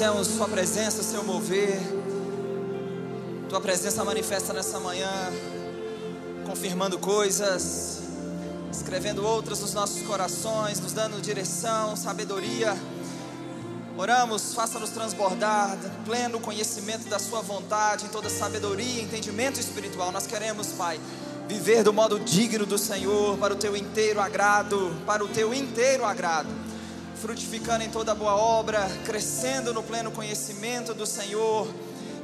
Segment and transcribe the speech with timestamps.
[0.00, 1.78] agradecemos Sua presença, Seu mover.
[3.50, 5.10] Tua presença manifesta nessa manhã,
[6.46, 8.00] confirmando coisas,
[8.72, 12.74] escrevendo outras nos nossos corações, nos dando direção, sabedoria.
[13.98, 15.76] Oramos, faça-nos transbordar
[16.06, 20.10] pleno conhecimento da Sua vontade, em toda sabedoria, entendimento espiritual.
[20.10, 20.98] Nós queremos, Pai,
[21.46, 26.06] viver do modo digno do Senhor, para o Teu inteiro agrado, para o Teu inteiro
[26.06, 26.48] agrado,
[27.20, 31.68] frutificando em toda boa obra, crescendo no pleno conhecimento do Senhor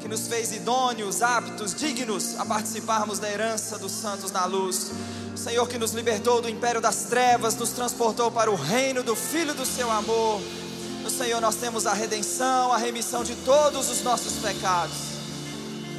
[0.00, 4.90] que nos fez idôneos, aptos, dignos a participarmos da herança dos santos na luz.
[5.34, 9.16] O Senhor que nos libertou do império das trevas, nos transportou para o reino do
[9.16, 10.40] Filho do seu amor.
[11.02, 14.96] No Senhor nós temos a redenção, a remissão de todos os nossos pecados.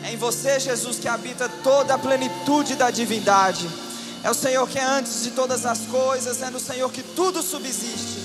[0.04, 3.70] É em você, Jesus, que habita toda a plenitude da divindade.
[4.24, 7.44] É o Senhor que é antes de todas as coisas, é no Senhor que tudo
[7.44, 8.17] subsiste.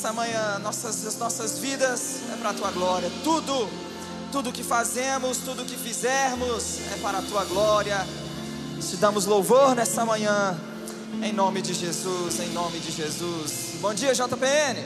[0.00, 3.68] Nessa manhã, nossas, as nossas vidas é para a tua glória, tudo
[4.32, 7.98] tudo que fazemos, tudo que fizermos é para a tua glória.
[8.80, 10.58] Te damos louvor nessa manhã,
[11.22, 13.78] em nome de Jesus, em nome de Jesus.
[13.82, 14.82] Bom dia, JPN.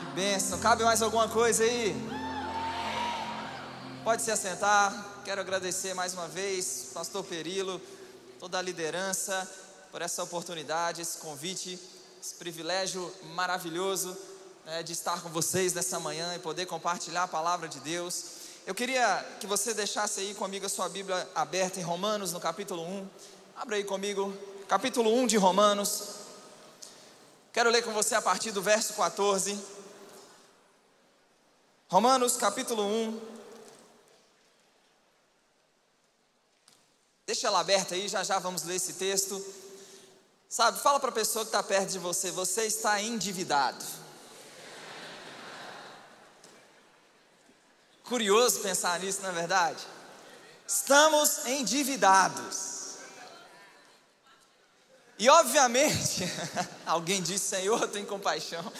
[0.00, 0.58] Que bênção.
[0.58, 1.94] Cabe mais alguma coisa aí?
[4.02, 5.22] Pode se assentar.
[5.24, 7.80] Quero agradecer mais uma vez, Pastor Perilo,
[8.40, 9.48] toda a liderança,
[9.92, 11.78] por essa oportunidade, esse convite,
[12.20, 14.14] esse privilégio maravilhoso
[14.66, 18.24] é, de estar com vocês nessa manhã e poder compartilhar a palavra de Deus.
[18.66, 22.82] Eu queria que você deixasse aí comigo a sua Bíblia aberta em Romanos, no capítulo
[22.82, 23.08] 1.
[23.56, 24.36] Abra aí comigo,
[24.68, 26.08] capítulo 1 de Romanos.
[27.54, 29.58] Quero ler com você a partir do verso 14.
[31.88, 33.20] Romanos, capítulo 1.
[37.24, 39.42] Deixa ela aberta aí, já já vamos ler esse texto.
[40.50, 43.84] Sabe, fala para a pessoa que está perto de você: você está endividado.
[48.02, 49.86] Curioso pensar nisso, não é verdade?
[50.66, 52.96] Estamos endividados.
[55.16, 56.24] E obviamente,
[56.84, 58.72] alguém disse, Senhor, tem compaixão.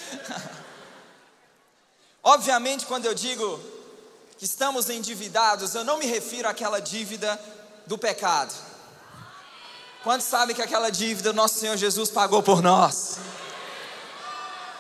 [2.20, 3.62] obviamente, quando eu digo
[4.36, 7.40] que estamos endividados, eu não me refiro àquela dívida
[7.86, 8.69] do pecado.
[10.02, 13.18] Quantos sabem que aquela dívida nosso Senhor Jesus pagou por nós?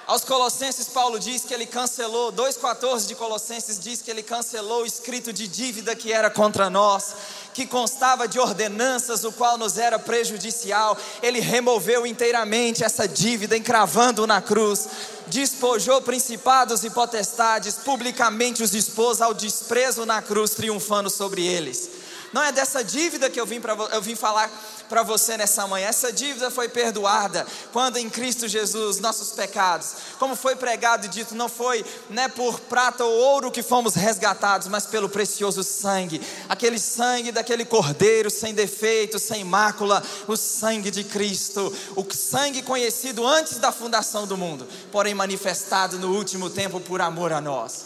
[0.06, 4.86] Aos Colossenses, Paulo diz que ele cancelou, 2,14 de Colossenses diz que ele cancelou o
[4.86, 7.14] escrito de dívida que era contra nós,
[7.52, 10.96] que constava de ordenanças, o qual nos era prejudicial.
[11.22, 14.88] Ele removeu inteiramente essa dívida, encravando na cruz.
[15.26, 21.90] Despojou principados e potestades, publicamente os expôs ao desprezo na cruz, triunfando sobre eles.
[22.32, 24.50] Não é dessa dívida que eu vim, pra, eu vim falar
[24.90, 25.86] para você nessa manhã.
[25.86, 31.34] Essa dívida foi perdoada quando em Cristo Jesus nossos pecados, como foi pregado e dito,
[31.34, 36.78] não foi né, por prata ou ouro que fomos resgatados, mas pelo precioso sangue, aquele
[36.78, 43.58] sangue daquele cordeiro sem defeito, sem mácula, o sangue de Cristo, o sangue conhecido antes
[43.58, 47.84] da fundação do mundo, porém manifestado no último tempo por amor a nós.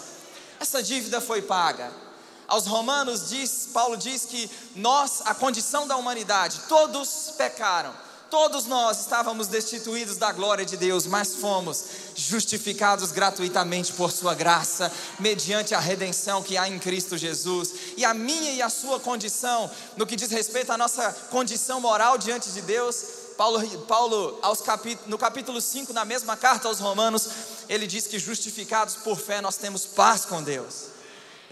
[0.59, 2.03] Essa dívida foi paga
[2.47, 7.94] aos Romanos diz, Paulo diz que nós, a condição da humanidade, todos pecaram.
[8.31, 11.84] Todos nós estávamos destituídos da glória de Deus, mas fomos
[12.16, 14.91] justificados gratuitamente por Sua graça,
[15.21, 17.72] mediante a redenção que há em Cristo Jesus.
[17.97, 22.19] E a minha e a sua condição, no que diz respeito à nossa condição moral
[22.19, 23.05] diante de Deus,
[23.37, 27.28] Paulo, Paulo capítulo, no capítulo 5, na mesma carta aos Romanos,
[27.69, 30.94] ele diz que justificados por fé nós temos paz com Deus.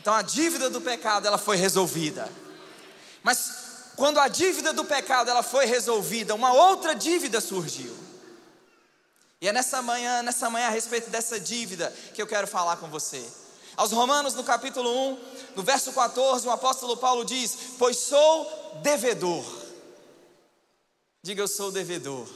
[0.02, 2.28] Então a dívida do pecado ela foi resolvida.
[3.22, 7.96] Mas quando a dívida do pecado ela foi resolvida, uma outra dívida surgiu.
[9.40, 12.88] E é nessa manhã, nessa manhã a respeito dessa dívida que eu quero falar com
[12.88, 13.24] você.
[13.76, 15.18] Aos Romanos, no capítulo 1,
[15.54, 19.44] no verso 14, o apóstolo Paulo diz: Pois sou devedor.
[21.22, 22.26] Diga, eu sou devedor.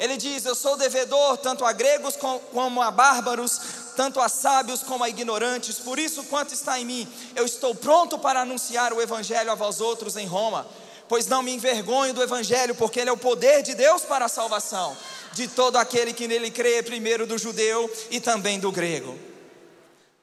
[0.00, 3.60] Ele diz: Eu sou devedor tanto a gregos como a bárbaros,
[4.00, 5.78] tanto a sábios como a ignorantes.
[5.78, 9.78] Por isso, quanto está em mim, eu estou pronto para anunciar o evangelho a vós
[9.78, 10.66] outros em Roma.
[11.06, 14.28] Pois não me envergonho do evangelho, porque ele é o poder de Deus para a
[14.28, 14.96] salvação
[15.34, 19.18] de todo aquele que nele crê, primeiro do judeu e também do grego.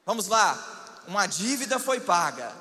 [0.04, 0.58] Vamos lá,
[1.06, 2.52] uma dívida foi paga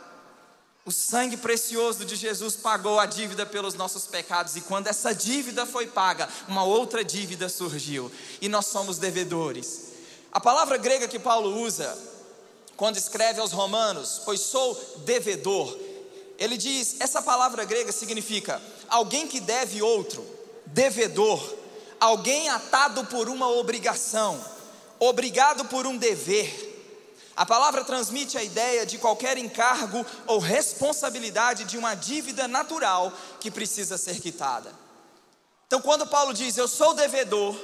[0.85, 5.65] o sangue precioso de Jesus pagou a dívida pelos nossos pecados, e quando essa dívida
[5.65, 8.09] foi paga, uma outra dívida surgiu,
[8.39, 9.96] e nós somos devedores.
[10.37, 11.97] A palavra grega que Paulo usa,
[12.75, 15.75] quando escreve aos Romanos, pois sou devedor,
[16.37, 20.23] ele diz: essa palavra grega significa alguém que deve outro,
[20.67, 21.43] devedor,
[21.99, 24.39] alguém atado por uma obrigação,
[24.99, 27.33] obrigado por um dever.
[27.35, 33.49] A palavra transmite a ideia de qualquer encargo ou responsabilidade de uma dívida natural que
[33.49, 34.71] precisa ser quitada.
[35.65, 37.55] Então, quando Paulo diz eu sou devedor,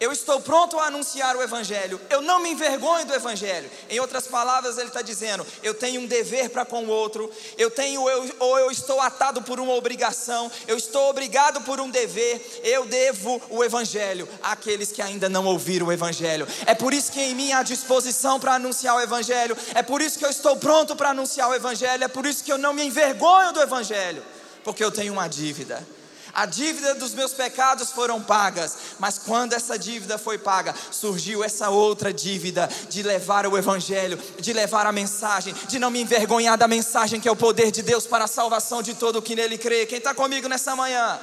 [0.00, 3.70] eu estou pronto a anunciar o Evangelho, eu não me envergonho do Evangelho.
[3.90, 7.70] Em outras palavras, ele está dizendo: eu tenho um dever para com o outro, eu
[7.70, 12.62] tenho, eu, ou eu estou atado por uma obrigação, eu estou obrigado por um dever,
[12.64, 16.48] eu devo o Evangelho àqueles que ainda não ouviram o Evangelho.
[16.64, 20.18] É por isso que em mim há disposição para anunciar o Evangelho, é por isso
[20.18, 22.82] que eu estou pronto para anunciar o Evangelho, é por isso que eu não me
[22.82, 24.22] envergonho do Evangelho,
[24.64, 25.86] porque eu tenho uma dívida.
[26.32, 31.70] A dívida dos meus pecados foram pagas, mas quando essa dívida foi paga, surgiu essa
[31.70, 36.68] outra dívida de levar o Evangelho, de levar a mensagem, de não me envergonhar da
[36.68, 39.58] mensagem que é o poder de Deus para a salvação de todo o que nele
[39.58, 39.86] crê.
[39.86, 41.18] Quem está comigo nessa manhã?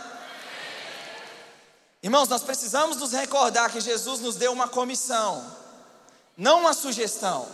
[2.02, 5.44] Irmãos, nós precisamos nos recordar que Jesus nos deu uma comissão,
[6.38, 7.48] não uma sugestão.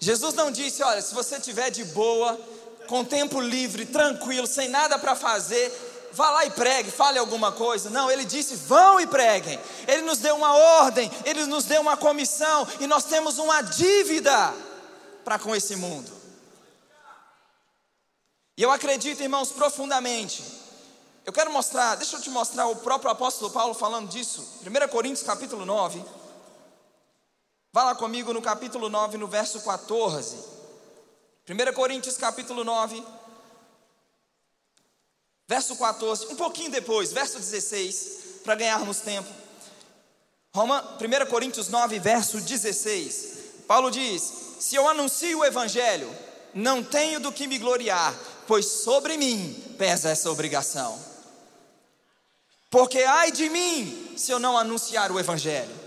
[0.00, 2.38] Jesus não disse: olha, se você tiver de boa,
[2.86, 5.72] com tempo livre, tranquilo, sem nada para fazer,
[6.14, 7.90] vá lá e pregue, fale alguma coisa.
[7.90, 9.58] Não, ele disse: vão e preguem.
[9.86, 14.54] Ele nos deu uma ordem, ele nos deu uma comissão, e nós temos uma dívida
[15.24, 16.10] para com esse mundo.
[18.56, 20.44] E eu acredito, irmãos, profundamente.
[21.26, 24.46] Eu quero mostrar, deixa eu te mostrar o próprio apóstolo Paulo falando disso.
[24.64, 26.04] 1 Coríntios capítulo 9.
[27.72, 30.36] Vá lá comigo no capítulo 9, no verso 14.
[31.48, 33.04] 1 Coríntios capítulo 9,
[35.46, 39.28] Verso 14, um pouquinho depois, verso 16, para ganharmos tempo.
[40.54, 43.64] Roma, 1 Coríntios 9, verso 16.
[43.66, 46.10] Paulo diz: Se eu anuncio o evangelho,
[46.54, 48.14] não tenho do que me gloriar,
[48.46, 50.98] pois sobre mim pesa essa obrigação.
[52.70, 55.84] Porque ai de mim se eu não anunciar o evangelho.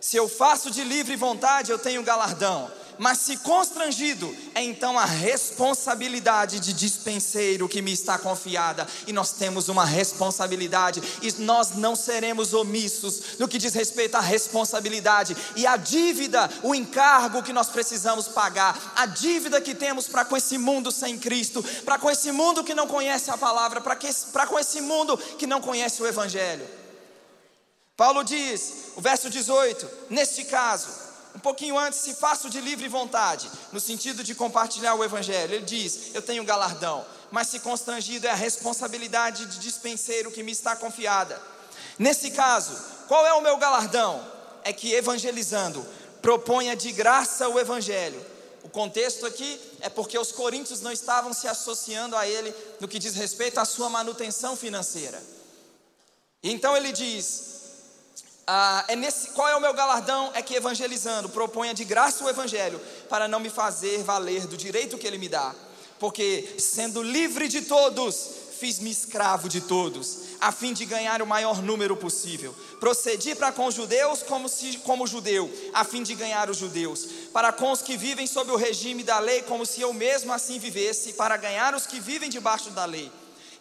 [0.00, 2.70] Se eu faço de livre vontade, eu tenho galardão
[3.02, 9.32] mas se constrangido, é então a responsabilidade de dispenseiro que me está confiada, e nós
[9.32, 15.36] temos uma responsabilidade, e nós não seremos omissos no que diz respeito à responsabilidade.
[15.56, 20.36] E a dívida, o encargo que nós precisamos pagar, a dívida que temos para com
[20.36, 24.58] esse mundo sem Cristo, para com esse mundo que não conhece a palavra, para com
[24.60, 26.64] esse mundo que não conhece o Evangelho.
[27.96, 33.50] Paulo diz, o verso 18: neste caso, um pouquinho antes, se faço de livre vontade,
[33.72, 35.54] no sentido de compartilhar o Evangelho.
[35.54, 40.52] Ele diz: Eu tenho galardão, mas se constrangido é a responsabilidade de dispenseiro que me
[40.52, 41.40] está confiada.
[41.98, 42.76] Nesse caso,
[43.08, 44.22] qual é o meu galardão?
[44.64, 45.84] É que evangelizando,
[46.20, 48.24] proponha de graça o Evangelho.
[48.62, 52.98] O contexto aqui é porque os coríntios não estavam se associando a ele no que
[52.98, 55.20] diz respeito à sua manutenção financeira.
[56.42, 57.61] Então ele diz:
[58.46, 60.30] ah, é nesse, qual é o meu galardão?
[60.34, 64.98] É que evangelizando, proponha de graça o evangelho, para não me fazer valer do direito
[64.98, 65.54] que ele me dá.
[65.98, 71.62] Porque, sendo livre de todos, fiz-me escravo de todos, a fim de ganhar o maior
[71.62, 72.52] número possível.
[72.80, 77.06] Procedi para com os judeus como, se, como judeu, a fim de ganhar os judeus.
[77.32, 80.58] Para com os que vivem sob o regime da lei, como se eu mesmo assim
[80.58, 83.10] vivesse, para ganhar os que vivem debaixo da lei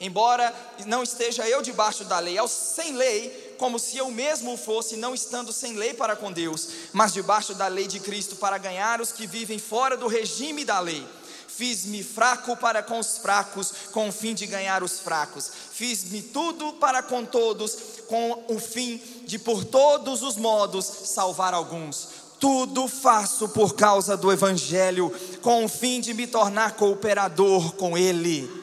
[0.02, 0.52] embora
[0.88, 5.14] não esteja eu debaixo da lei, ao sem lei, como se eu mesmo fosse, não
[5.14, 9.12] estando sem lei para com Deus, mas debaixo da lei de Cristo, para ganhar os
[9.12, 11.08] que vivem fora do regime da lei.
[11.48, 15.52] Fiz-me fraco para com os fracos, com o fim de ganhar os fracos.
[15.74, 17.78] Fiz-me tudo para com todos,
[18.08, 22.08] com o fim de, por todos os modos, salvar alguns.
[22.40, 25.14] Tudo faço por causa do Evangelho,
[25.44, 28.62] com o fim de me tornar cooperador com Ele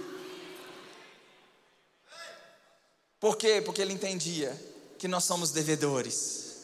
[3.21, 3.61] Por quê?
[3.65, 4.68] Porque ele entendia
[4.99, 6.57] que nós somos devedores.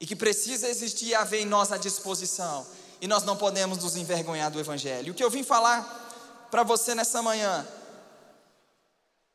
[0.00, 2.66] E que precisa existir e haver em nós a disposição.
[3.00, 5.12] E nós não podemos nos envergonhar do Evangelho.
[5.12, 7.66] O que eu vim falar para você nessa manhã,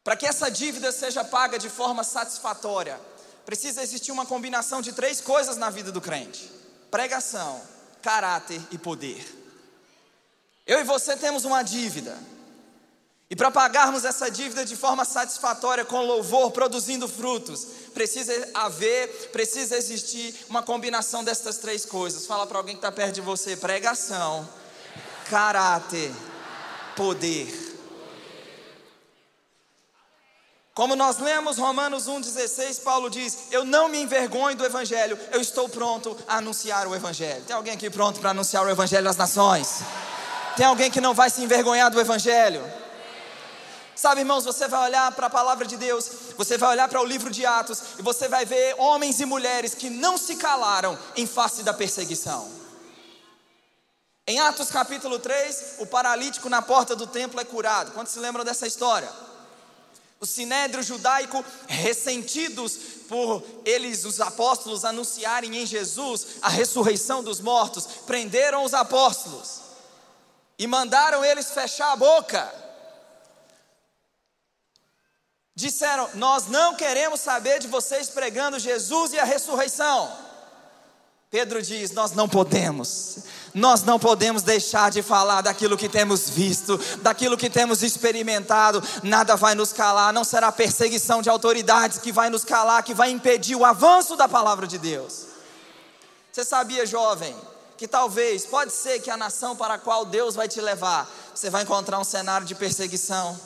[0.04, 3.00] para que essa dívida seja paga de forma satisfatória,
[3.46, 6.52] precisa existir uma combinação de três coisas na vida do crente:
[6.90, 7.62] pregação,
[8.02, 9.42] caráter e poder.
[10.66, 12.18] Eu e você temos uma dívida.
[13.34, 19.76] E para pagarmos essa dívida de forma satisfatória, com louvor, produzindo frutos, precisa haver, precisa
[19.76, 22.28] existir uma combinação dessas três coisas.
[22.28, 24.48] Fala para alguém que está perto de você: pregação,
[25.32, 26.14] caráter,
[26.96, 27.52] poder.
[30.76, 35.68] Como nós lemos Romanos 1,16, Paulo diz: Eu não me envergonho do Evangelho, eu estou
[35.68, 37.44] pronto a anunciar o Evangelho.
[37.46, 39.80] Tem alguém aqui pronto para anunciar o Evangelho às nações?
[40.56, 42.83] Tem alguém que não vai se envergonhar do Evangelho?
[43.96, 47.06] Sabe, irmãos, você vai olhar para a palavra de Deus, você vai olhar para o
[47.06, 51.28] livro de Atos e você vai ver homens e mulheres que não se calaram em
[51.28, 52.50] face da perseguição.
[54.26, 57.92] Em Atos capítulo 3, o paralítico na porta do templo é curado.
[57.92, 59.12] Quantos se lembram dessa história?
[60.20, 62.78] O sinédrio judaico, ressentidos
[63.10, 69.60] por eles, os apóstolos, anunciarem em Jesus a ressurreição dos mortos, prenderam os apóstolos
[70.58, 72.63] e mandaram eles fechar a boca.
[75.56, 80.12] Disseram: Nós não queremos saber de vocês pregando Jesus e a ressurreição.
[81.30, 83.20] Pedro diz: Nós não podemos.
[83.54, 89.36] Nós não podemos deixar de falar daquilo que temos visto, daquilo que temos experimentado, nada
[89.36, 93.56] vai nos calar, não será perseguição de autoridades que vai nos calar, que vai impedir
[93.56, 95.28] o avanço da palavra de Deus.
[96.32, 97.36] Você sabia, jovem,
[97.78, 101.48] que talvez, pode ser que a nação para a qual Deus vai te levar, você
[101.48, 103.40] vai encontrar um cenário de perseguição,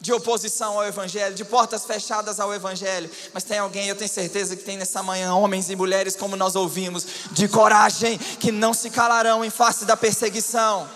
[0.00, 3.10] de oposição ao Evangelho, de portas fechadas ao Evangelho.
[3.32, 6.54] Mas tem alguém, eu tenho certeza que tem nessa manhã, homens e mulheres, como nós
[6.54, 10.88] ouvimos, de coragem, que não se calarão em face da perseguição.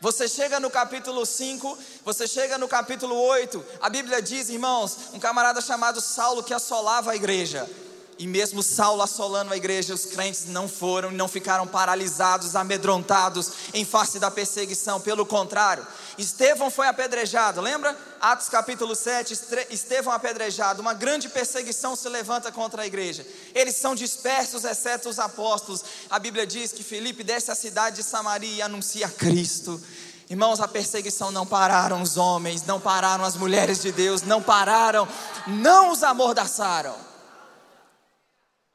[0.00, 5.20] Você chega no capítulo 5, você chega no capítulo 8, a Bíblia diz, irmãos, um
[5.20, 7.70] camarada chamado Saulo que assolava a igreja.
[8.18, 13.84] E mesmo Saulo assolando a igreja, os crentes não foram, não ficaram paralisados, amedrontados em
[13.84, 15.86] face da perseguição, pelo contrário,
[16.18, 17.96] Estevão foi apedrejado, lembra?
[18.20, 19.32] Atos capítulo 7,
[19.70, 23.26] Estevão apedrejado, uma grande perseguição se levanta contra a igreja.
[23.54, 25.82] Eles são dispersos, exceto os apóstolos.
[26.10, 29.80] A Bíblia diz que Felipe desce à cidade de Samaria e anuncia Cristo.
[30.28, 35.08] Irmãos, a perseguição não pararam os homens, não pararam as mulheres de Deus, não pararam,
[35.46, 37.11] não os amordaçaram.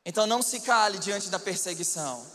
[0.07, 2.25] Então não se cale diante da perseguição.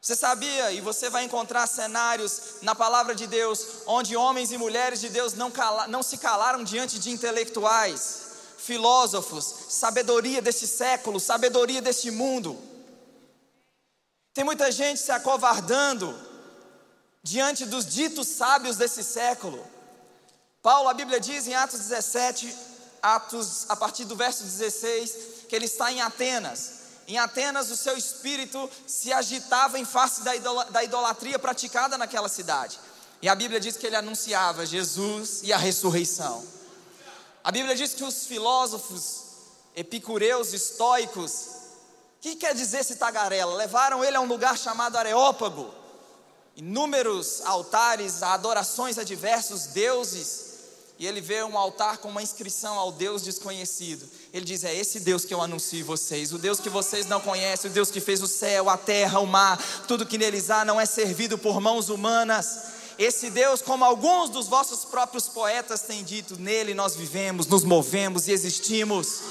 [0.00, 4.98] Você sabia, e você vai encontrar cenários na palavra de Deus, onde homens e mulheres
[5.02, 8.22] de Deus não, cala, não se calaram diante de intelectuais,
[8.56, 12.58] filósofos, sabedoria desse século, sabedoria deste mundo.
[14.32, 16.18] Tem muita gente se acovardando
[17.22, 19.62] diante dos ditos sábios desse século.
[20.62, 22.56] Paulo, a Bíblia diz em Atos 17,
[23.02, 26.76] Atos, a partir do verso 16, que ele está em Atenas.
[27.08, 32.80] Em Atenas, o seu espírito se agitava em face da idolatria praticada naquela cidade.
[33.22, 36.44] E a Bíblia diz que ele anunciava Jesus e a ressurreição.
[37.44, 39.22] A Bíblia diz que os filósofos,
[39.74, 41.32] epicureus, estoicos,
[42.18, 43.54] o que quer dizer esse tagarela?
[43.54, 45.72] Levaram ele a um lugar chamado Areópago.
[46.56, 50.46] Inúmeros altares, adorações a diversos deuses
[50.98, 54.08] e ele vê um altar com uma inscrição ao Deus desconhecido.
[54.36, 57.70] Ele diz: É esse Deus que eu anuncio vocês, o Deus que vocês não conhecem,
[57.70, 60.78] o Deus que fez o céu, a terra, o mar, tudo que neles há não
[60.78, 62.64] é servido por mãos humanas.
[62.98, 68.28] Esse Deus, como alguns dos vossos próprios poetas têm dito, nele nós vivemos, nos movemos
[68.28, 69.22] e existimos.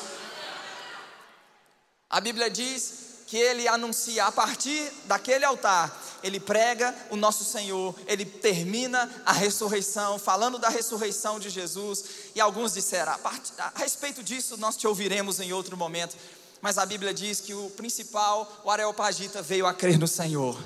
[2.10, 5.92] A Bíblia diz que ele anuncia a partir daquele altar,
[6.22, 12.06] ele prega o nosso Senhor, ele termina a ressurreição, falando da ressurreição de Jesus,
[12.36, 13.20] e alguns disseram, a,
[13.60, 16.16] a respeito disso nós te ouviremos em outro momento,
[16.62, 20.58] mas a Bíblia diz que o principal, o Areopagita, veio a crer no Senhor,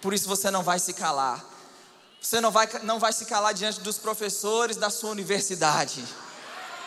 [0.00, 1.44] por isso você não vai se calar,
[2.20, 6.02] você não vai, não vai se calar diante dos professores da sua universidade,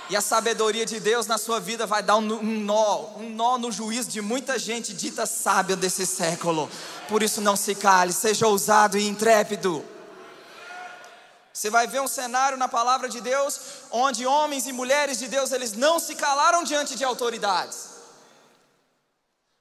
[0.10, 3.72] e a sabedoria de Deus na sua vida vai dar um, nó, um nó no
[3.72, 6.70] juízo de muita gente dita sábia desse século.
[7.10, 9.84] Por isso não se cale, seja ousado e intrépido.
[11.52, 13.60] Você vai ver um cenário na palavra de Deus
[13.92, 17.90] onde homens e mulheres de Deus eles não se calaram diante de autoridades.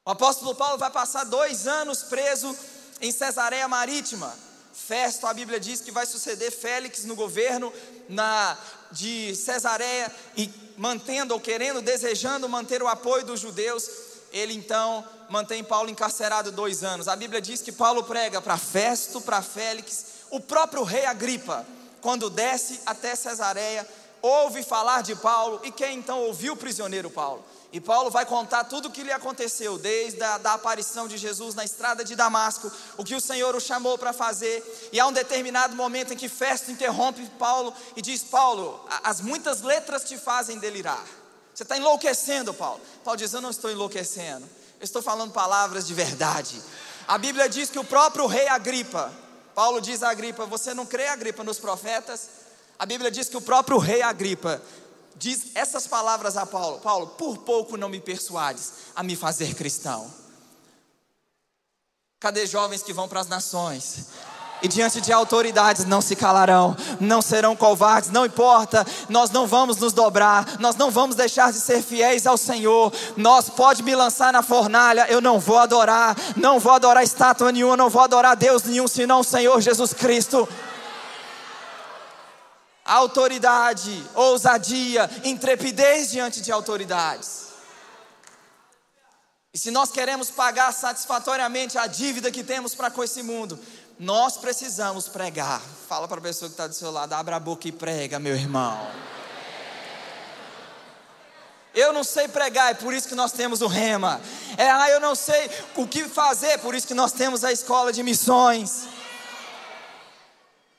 [0.04, 2.56] O apóstolo Paulo vai passar dois anos preso
[3.00, 4.32] em Cesareia Marítima.
[4.76, 7.72] Festo, a Bíblia diz que vai suceder Félix no governo
[8.10, 8.56] na,
[8.92, 13.88] de Cesareia e mantendo ou querendo, desejando manter o apoio dos judeus,
[14.30, 17.08] ele então mantém Paulo encarcerado dois anos.
[17.08, 21.66] A Bíblia diz que Paulo prega para Festo, para Félix, o próprio rei Agripa,
[22.02, 23.88] quando desce até Cesareia,
[24.20, 27.42] ouve falar de Paulo e quem então ouviu o prisioneiro Paulo?
[27.76, 31.54] E Paulo vai contar tudo o que lhe aconteceu, desde a da aparição de Jesus
[31.54, 34.88] na estrada de Damasco, o que o Senhor o chamou para fazer.
[34.90, 39.60] E há um determinado momento em que Festo interrompe Paulo e diz: Paulo, as muitas
[39.60, 41.04] letras te fazem delirar.
[41.54, 42.80] Você está enlouquecendo, Paulo.
[43.04, 44.48] Paulo diz: Eu não estou enlouquecendo,
[44.80, 46.58] eu estou falando palavras de verdade.
[47.06, 49.12] A Bíblia diz que o próprio rei Agripa,
[49.54, 52.30] Paulo diz a Agripa: Você não crê, Agripa, nos profetas?
[52.78, 54.62] A Bíblia diz que o próprio rei Agripa
[55.16, 60.10] diz essas palavras a Paulo: Paulo, por pouco não me persuades a me fazer cristão.
[62.20, 64.06] Cadê jovens que vão para as nações?
[64.62, 69.76] e diante de autoridades não se calarão, não serão covardes, não importa, nós não vamos
[69.76, 72.92] nos dobrar, nós não vamos deixar de ser fiéis ao Senhor.
[73.16, 77.76] Nós pode me lançar na fornalha, eu não vou adorar, não vou adorar estátua nenhuma,
[77.76, 80.48] não vou adorar Deus nenhum senão o Senhor Jesus Cristo
[82.86, 87.46] autoridade, ousadia, intrepidez diante de autoridades.
[89.52, 93.58] E se nós queremos pagar satisfatoriamente a dívida que temos para com esse mundo,
[93.98, 95.60] nós precisamos pregar.
[95.88, 98.34] Fala para a pessoa que está do seu lado, abra a boca e prega, meu
[98.34, 98.78] irmão.
[101.74, 104.20] Eu não sei pregar, é por isso que nós temos o rema.
[104.56, 107.92] É, ah, eu não sei o que fazer, por isso que nós temos a escola
[107.92, 108.86] de missões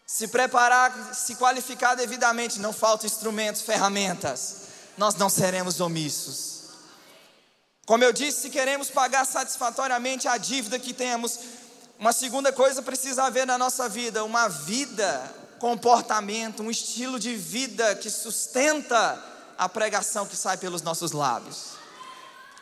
[0.08, 4.56] se preparar, se qualificar devidamente, não faltam instrumentos, ferramentas,
[4.98, 6.62] nós não seremos omissos.
[7.86, 11.40] Como eu disse, se queremos pagar satisfatoriamente a dívida que temos,
[12.00, 17.96] uma segunda coisa precisa haver na nossa vida: uma vida, comportamento, um estilo de vida
[17.96, 19.22] que sustenta
[19.58, 21.76] a pregação que sai pelos nossos lábios.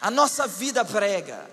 [0.02, 1.50] A nossa vida prega,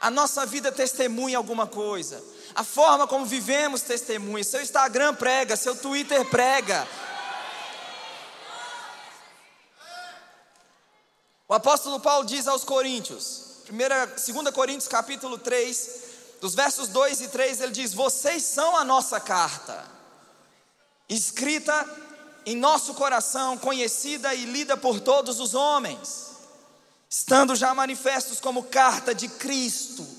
[0.00, 2.22] a nossa vida testemunha alguma coisa
[2.58, 4.42] a forma como vivemos testemunha.
[4.42, 6.88] Seu Instagram prega, seu Twitter prega.
[11.46, 15.90] O apóstolo Paulo diz aos Coríntios, 2 Coríntios capítulo 3,
[16.40, 19.86] dos versos 2 e 3, ele diz: Vocês são a nossa carta,
[21.08, 21.88] escrita
[22.44, 26.30] em nosso coração, conhecida e lida por todos os homens,
[27.08, 30.17] estando já manifestos como carta de Cristo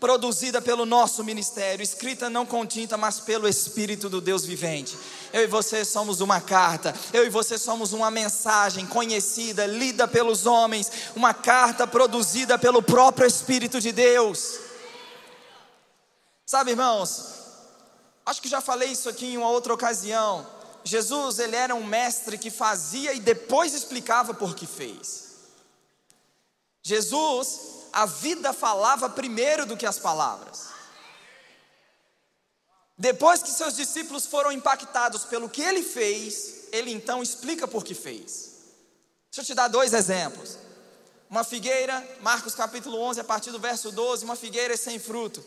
[0.00, 4.96] produzida pelo nosso ministério, escrita não com tinta, mas pelo Espírito do Deus vivente.
[5.30, 10.46] Eu e você somos uma carta, eu e você somos uma mensagem conhecida, lida pelos
[10.46, 14.58] homens, uma carta produzida pelo próprio Espírito de Deus.
[16.46, 17.34] Sabe, irmãos,
[18.24, 20.46] acho que já falei isso aqui em uma outra ocasião.
[20.82, 25.28] Jesus, ele era um mestre que fazia e depois explicava por que fez.
[26.82, 30.68] Jesus, a vida falava primeiro do que as palavras.
[32.96, 37.94] Depois que seus discípulos foram impactados pelo que ele fez, ele então explica por que
[37.94, 38.50] fez.
[39.30, 40.58] Deixa eu te dar dois exemplos.
[41.30, 45.42] Uma figueira, Marcos capítulo 11, a partir do verso 12, uma figueira sem fruto.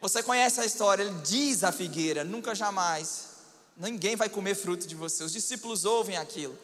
[0.00, 3.26] Você conhece a história, ele diz à figueira: nunca jamais,
[3.76, 5.22] ninguém vai comer fruto de você.
[5.22, 6.58] Os discípulos ouvem aquilo.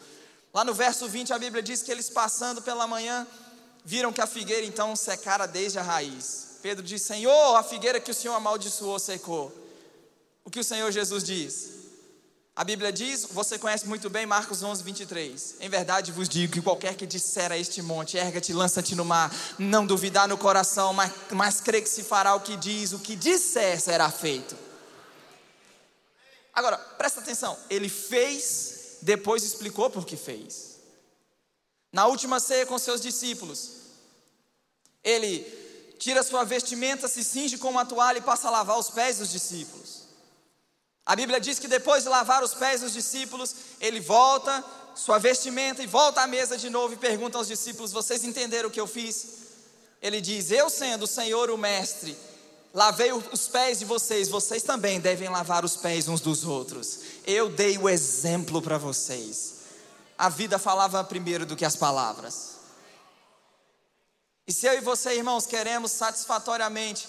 [0.53, 3.27] Lá no verso 20, a Bíblia diz que eles passando pela manhã,
[3.85, 6.59] viram que a figueira então secara desde a raiz.
[6.63, 9.53] Pedro diz: Senhor, a figueira que o Senhor amaldiçoou secou.
[10.45, 11.75] O que o Senhor Jesus diz?
[12.57, 15.57] A Bíblia diz, você conhece muito bem Marcos 11, 23.
[15.59, 19.35] Em verdade vos digo que qualquer que disser a este monte, erga-te, lança-te no mar,
[19.59, 23.17] não duvidar no coração, mas, mas crê que se fará o que diz, o que
[23.17, 24.57] disser será feito.
[26.53, 30.74] Agora, presta atenção, ele fez, depois explicou por que fez.
[31.95, 33.71] Na última ceia com seus discípulos,
[35.05, 35.47] ele
[35.97, 39.31] tira sua vestimenta, se cinge com uma toalha e passa a lavar os pés dos
[39.31, 40.03] discípulos.
[41.07, 44.65] A Bíblia diz que depois de lavar os pés dos discípulos, ele volta
[44.97, 48.73] sua vestimenta e volta à mesa de novo e pergunta aos discípulos: Vocês entenderam o
[48.73, 49.27] que eu fiz?
[50.03, 52.19] Ele diz: Eu, sendo o Senhor o Mestre,
[52.73, 56.99] lavei os pés de vocês, vocês também devem lavar os pés uns dos outros.
[57.25, 59.54] Eu dei o exemplo para vocês
[60.17, 62.55] a vida falava primeiro do que as palavras.
[64.47, 67.09] E se eu e você, irmãos, queremos satisfatoriamente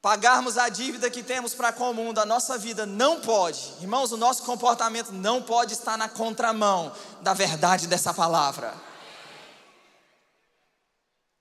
[0.00, 4.12] pagarmos a dívida que temos para com o mundo, a nossa vida não pode, irmãos,
[4.12, 8.72] o nosso comportamento não pode estar na contramão da verdade dessa palavra.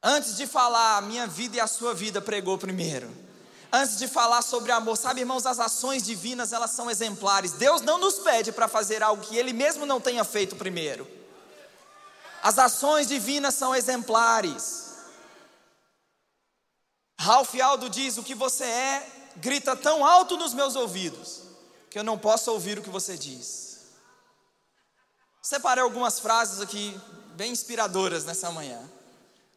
[0.01, 3.26] Antes de falar, a minha vida e a sua vida pregou primeiro
[3.71, 7.53] antes de falar sobre amor, sabe, irmãos, as ações divinas elas são exemplares.
[7.53, 11.07] Deus não nos pede para fazer algo que Ele mesmo não tenha feito primeiro.
[12.41, 14.87] As ações divinas são exemplares.
[17.19, 21.41] Ralph Aldo diz: O que você é grita tão alto nos meus ouvidos
[21.89, 23.77] que eu não posso ouvir o que você diz.
[25.41, 26.99] Separei algumas frases aqui
[27.35, 28.79] bem inspiradoras nessa manhã.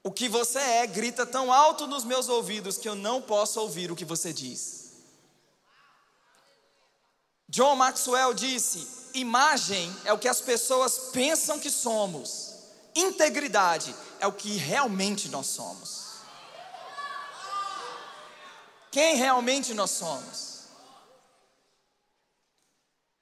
[0.03, 3.91] O que você é grita tão alto nos meus ouvidos que eu não posso ouvir
[3.91, 4.93] o que você diz.
[7.49, 12.55] John Maxwell disse: imagem é o que as pessoas pensam que somos,
[12.95, 16.11] integridade é o que realmente nós somos.
[18.91, 20.61] Quem realmente nós somos?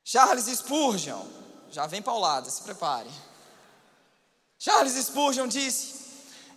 [0.04, 1.26] Charles Spurgeon,
[1.70, 3.10] já vem paulada, se prepare.
[4.58, 5.97] Charles Spurgeon disse: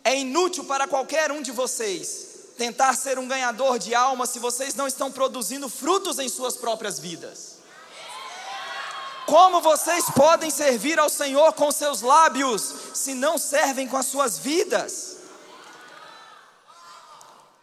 [0.03, 4.75] é inútil para qualquer um de vocês tentar ser um ganhador de alma se vocês
[4.75, 7.59] não estão produzindo frutos em suas próprias vidas?
[9.25, 14.37] Como vocês podem servir ao Senhor com seus lábios se não servem com as suas
[14.37, 15.17] vidas?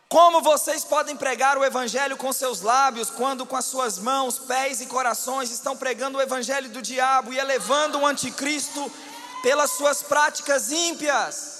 [0.09, 4.81] Como vocês podem pregar o Evangelho com seus lábios, quando com as suas mãos, pés
[4.81, 8.91] e corações estão pregando o Evangelho do diabo e elevando o anticristo
[9.43, 11.58] pelas suas práticas ímpias?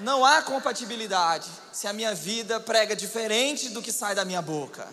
[0.00, 4.88] Não há compatibilidade se a minha vida prega diferente do que sai da minha boca.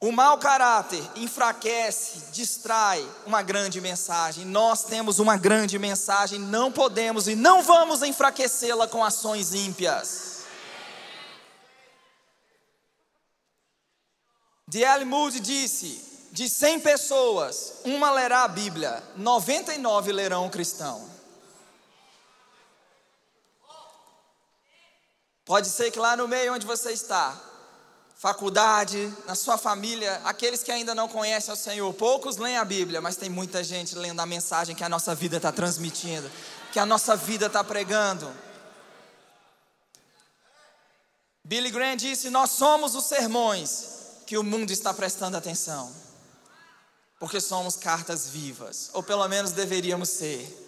[0.00, 4.44] O mau caráter enfraquece, distrai uma grande mensagem.
[4.44, 10.40] Nós temos uma grande mensagem, não podemos e não vamos enfraquecê-la com ações ímpias.
[14.66, 15.04] D.L.
[15.04, 21.19] Moody disse: de 100 pessoas, uma lerá a Bíblia, 99 lerão o cristão.
[25.50, 27.36] Pode ser que lá no meio onde você está,
[28.14, 33.00] faculdade, na sua família, aqueles que ainda não conhecem o Senhor, poucos leem a Bíblia,
[33.00, 36.30] mas tem muita gente lendo a mensagem que a nossa vida está transmitindo,
[36.72, 38.32] que a nossa vida está pregando.
[41.42, 43.86] Billy Graham disse: Nós somos os sermões
[44.28, 45.92] que o mundo está prestando atenção,
[47.18, 50.59] porque somos cartas vivas, ou pelo menos deveríamos ser.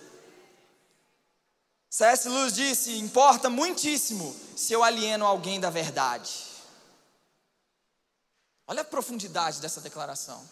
[1.93, 2.27] C.S.
[2.27, 6.33] Lewis disse: Importa muitíssimo se eu alieno alguém da verdade.
[8.67, 10.43] Olha a profundidade dessa declaração.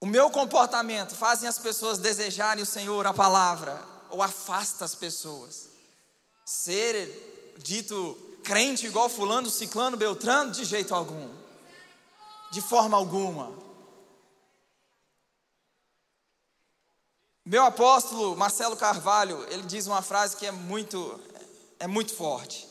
[0.00, 5.68] O meu comportamento fazem as pessoas desejarem o Senhor, a palavra, ou afasta as pessoas.
[6.44, 11.32] Ser dito crente igual fulano, ciclano, beltrano, de jeito algum.
[12.50, 13.67] De forma alguma.
[17.48, 21.18] Meu apóstolo Marcelo Carvalho, ele diz uma frase que é muito
[21.80, 22.68] é muito forte.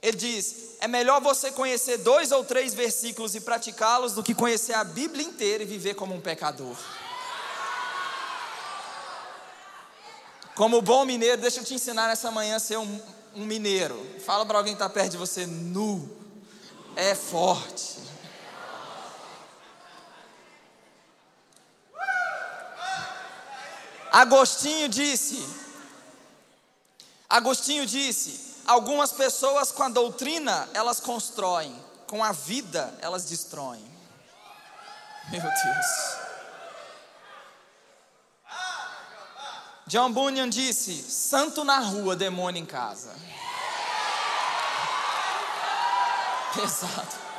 [0.00, 4.74] Ele diz: é melhor você conhecer dois ou três versículos e praticá-los do que conhecer
[4.74, 6.76] a Bíblia inteira e viver como um pecador.
[10.54, 13.00] Como bom mineiro, deixa eu te ensinar nessa manhã a ser um,
[13.34, 14.00] um mineiro.
[14.24, 16.08] Fala para alguém que está perto de você, nu.
[16.94, 18.09] É forte.
[24.12, 25.46] Agostinho disse,
[27.28, 31.74] Agostinho disse, algumas pessoas com a doutrina elas constroem,
[32.06, 33.84] com a vida elas destroem.
[35.30, 36.20] Meu Deus.
[39.86, 43.12] John Bunyan disse: santo na rua, demônio em casa.
[46.54, 47.30] Pesado.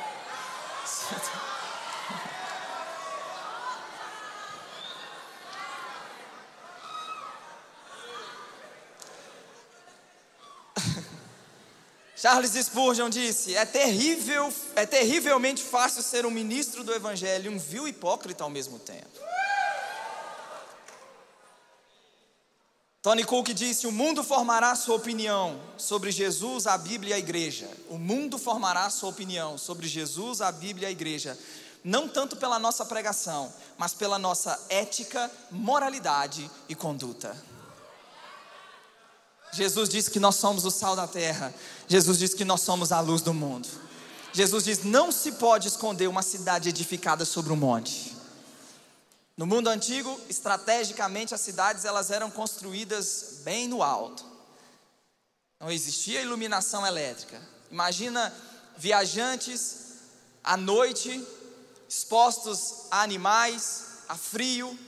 [12.22, 17.58] Charles Spurgeon disse: é terrível, é terrivelmente fácil ser um ministro do evangelho e um
[17.58, 19.18] vil hipócrita ao mesmo tempo.
[23.02, 27.68] Tony Cook disse: O mundo formará sua opinião sobre Jesus, a Bíblia e a igreja.
[27.90, 31.36] O mundo formará sua opinião sobre Jesus, a Bíblia e a igreja.
[31.82, 37.36] Não tanto pela nossa pregação, mas pela nossa ética, moralidade e conduta.
[39.52, 41.52] Jesus disse que nós somos o sal da terra.
[41.86, 43.68] Jesus disse que nós somos a luz do mundo.
[44.32, 48.16] Jesus diz: não se pode esconder uma cidade edificada sobre um monte.
[49.36, 54.24] No mundo antigo, estrategicamente, as cidades elas eram construídas bem no alto.
[55.60, 57.40] Não existia iluminação elétrica.
[57.70, 58.32] Imagina
[58.76, 59.76] viajantes
[60.42, 61.26] à noite,
[61.88, 64.78] expostos a animais, a frio,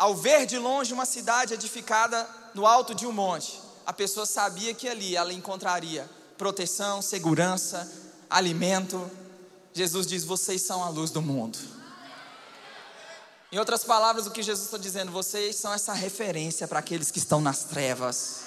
[0.00, 4.72] ao ver de longe uma cidade edificada no alto de um monte, a pessoa sabia
[4.72, 6.08] que ali ela encontraria
[6.38, 7.86] proteção, segurança,
[8.30, 9.10] alimento.
[9.74, 11.58] Jesus diz: Vocês são a luz do mundo.
[13.52, 17.18] Em outras palavras, o que Jesus está dizendo, vocês são essa referência para aqueles que
[17.18, 18.40] estão nas trevas.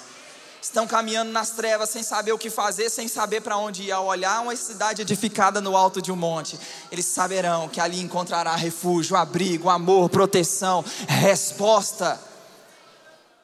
[0.64, 3.92] Estão caminhando nas trevas sem saber o que fazer, sem saber para onde ir.
[3.92, 6.58] Ao olhar uma cidade edificada no alto de um monte,
[6.90, 12.18] eles saberão que ali encontrará refúgio, abrigo, amor, proteção, resposta.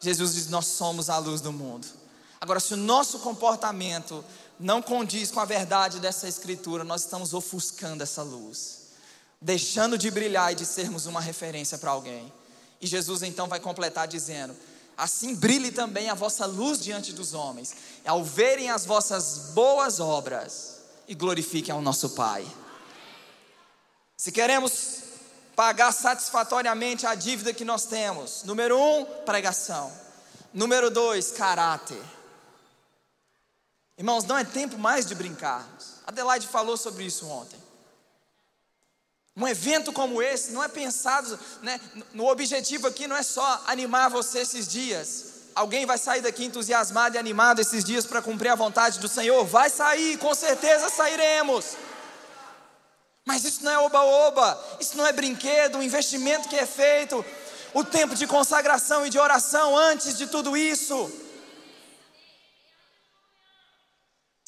[0.00, 1.86] Jesus diz: Nós somos a luz do mundo.
[2.40, 4.24] Agora, se o nosso comportamento
[4.58, 8.78] não condiz com a verdade dessa escritura, nós estamos ofuscando essa luz,
[9.38, 12.32] deixando de brilhar e de sermos uma referência para alguém.
[12.80, 14.56] E Jesus então vai completar dizendo:
[15.00, 20.80] Assim brilhe também a vossa luz diante dos homens, ao verem as vossas boas obras
[21.08, 22.46] e glorifiquem ao nosso Pai.
[24.14, 25.00] Se queremos
[25.60, 28.44] pagar satisfatoriamente a dívida que nós temos.
[28.44, 29.92] Número um, pregação.
[30.54, 32.02] Número dois, caráter.
[33.98, 35.96] Irmãos, não é tempo mais de brincarmos.
[36.06, 37.59] Adelaide falou sobre isso ontem.
[39.40, 41.80] Um evento como esse não é pensado, né,
[42.12, 45.24] no objetivo aqui não é só animar você esses dias.
[45.54, 49.42] Alguém vai sair daqui entusiasmado e animado esses dias para cumprir a vontade do Senhor?
[49.46, 51.74] Vai sair, com certeza sairemos.
[53.26, 57.24] Mas isso não é oba-oba, isso não é brinquedo, o investimento que é feito,
[57.72, 61.10] o tempo de consagração e de oração antes de tudo isso.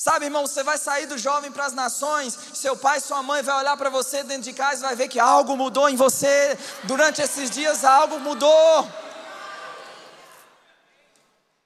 [0.05, 3.57] Sabe, irmão, você vai sair do jovem para as nações, seu pai, sua mãe vai
[3.57, 6.59] olhar para você dentro de casa e vai ver que algo mudou em você.
[6.83, 8.91] Durante esses dias algo mudou.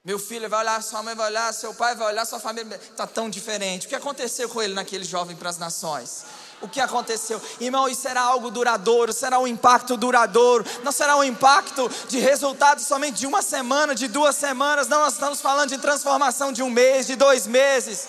[0.05, 3.07] Meu filho vai olhar, sua mãe vai olhar, seu pai vai olhar, sua família está
[3.07, 3.87] tão diferente.
[3.87, 6.23] O que aconteceu com ele naquele jovem para as nações?
[6.61, 7.41] O que aconteceu?
[7.59, 12.81] Irmão, isso será algo duradouro, será um impacto duradouro, não será um impacto de resultado
[12.81, 16.69] somente de uma semana, de duas semanas, não, nós estamos falando de transformação de um
[16.69, 18.07] mês, de dois meses.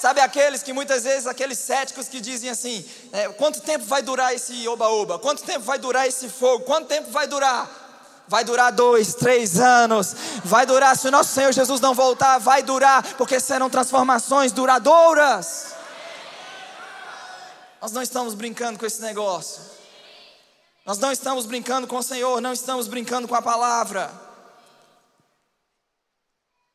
[0.00, 4.32] Sabe aqueles que muitas vezes, aqueles céticos que dizem assim: é, quanto tempo vai durar
[4.32, 5.18] esse oba-oba?
[5.18, 6.64] Quanto tempo vai durar esse fogo?
[6.64, 7.68] Quanto tempo vai durar?
[8.28, 10.96] Vai durar dois, três anos, vai durar.
[10.96, 15.74] Se o nosso Senhor Jesus não voltar, vai durar, porque serão transformações duradouras.
[17.80, 19.62] Nós não estamos brincando com esse negócio.
[20.86, 24.10] Nós não estamos brincando com o Senhor, não estamos brincando com a palavra.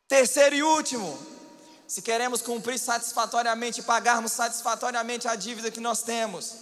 [0.07, 1.32] Terceiro e último,
[1.93, 6.55] se queremos cumprir satisfatoriamente pagarmos satisfatoriamente a dívida que nós temos,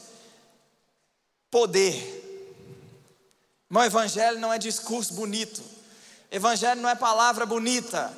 [1.50, 1.96] poder.
[3.70, 5.64] Irmão, evangelho não é discurso bonito,
[6.30, 8.14] evangelho não é palavra bonita,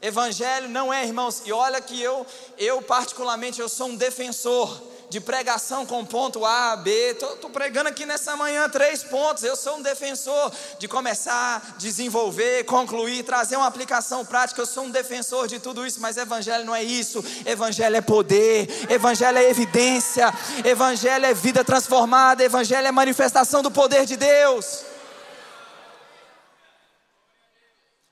[0.00, 5.20] evangelho não é, irmãos, e olha que eu, eu particularmente, eu sou um defensor de
[5.20, 6.90] pregação com ponto A, B.
[7.12, 9.42] Estou pregando aqui nessa manhã três pontos.
[9.42, 14.60] Eu sou um defensor de começar, desenvolver, concluir, trazer uma aplicação prática.
[14.60, 17.24] Eu sou um defensor de tudo isso, mas evangelho não é isso.
[17.44, 20.32] Evangelho é poder, evangelho é evidência,
[20.64, 24.95] evangelho é vida transformada, evangelho é manifestação do poder de Deus.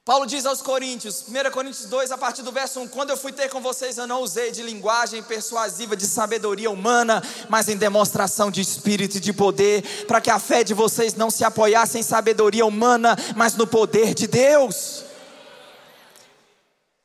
[0.05, 3.33] Paulo diz aos Coríntios, 1 Coríntios 2, a partir do verso 1: Quando eu fui
[3.33, 8.51] ter com vocês, eu não usei de linguagem persuasiva, de sabedoria humana, mas em demonstração
[8.51, 12.03] de espírito e de poder, para que a fé de vocês não se apoiasse em
[12.03, 15.05] sabedoria humana, mas no poder de Deus.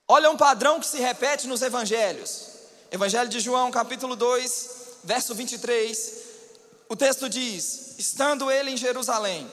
[0.06, 2.48] Olha um padrão que se repete nos evangelhos.
[2.92, 4.70] Evangelho de João, capítulo 2,
[5.06, 6.16] verso 23.
[6.90, 9.50] O texto diz: Estando ele em Jerusalém,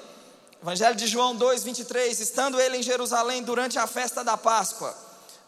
[0.62, 2.20] Evangelho de João 2, 23.
[2.20, 4.96] Estando ele em Jerusalém durante a festa da Páscoa,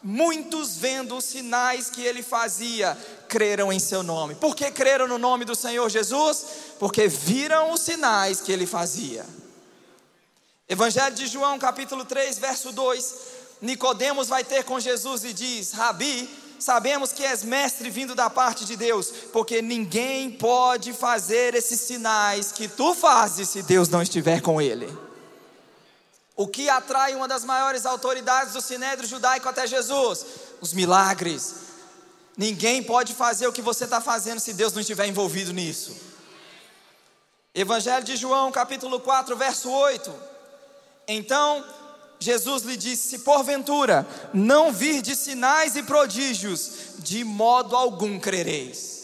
[0.01, 4.35] muitos vendo os sinais que ele fazia, creram em seu nome.
[4.35, 6.45] Por que creram no nome do Senhor Jesus?
[6.79, 9.25] Porque viram os sinais que ele fazia.
[10.67, 13.15] Evangelho de João, capítulo 3, verso 2.
[13.61, 18.65] Nicodemos vai ter com Jesus e diz: Rabi, sabemos que és mestre vindo da parte
[18.65, 24.41] de Deus, porque ninguém pode fazer esses sinais que tu fazes se Deus não estiver
[24.41, 24.87] com ele.
[26.35, 30.25] O que atrai uma das maiores autoridades do sinédrio judaico até Jesus?
[30.61, 31.55] Os milagres.
[32.37, 35.97] Ninguém pode fazer o que você está fazendo se Deus não estiver envolvido nisso.
[37.53, 40.13] Evangelho de João, capítulo 4, verso 8.
[41.07, 41.65] Então
[42.19, 48.99] Jesus lhe disse: Se porventura não vir de sinais e prodígios, de modo algum crereis.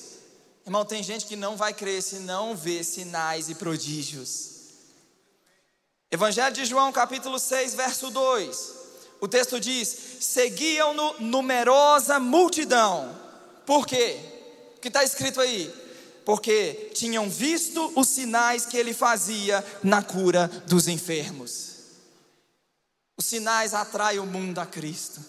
[0.66, 4.56] Irmão, tem gente que não vai crer se não vê sinais e prodígios.
[6.12, 8.74] Evangelho de João, capítulo 6, verso 2.
[9.22, 13.16] O texto diz: Seguiam-no numerosa multidão.
[13.66, 14.20] Por quê?
[14.76, 15.74] O que está escrito aí?
[16.26, 21.75] Porque tinham visto os sinais que ele fazia na cura dos enfermos.
[23.26, 25.20] Os sinais atraem o mundo a Cristo.